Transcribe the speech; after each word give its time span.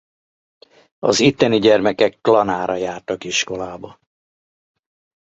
Az 0.99 1.19
itteni 1.19 1.59
gyermekek 1.59 2.21
Klanára 2.21 2.75
jártak 2.75 3.23
iskolába. 3.23 3.99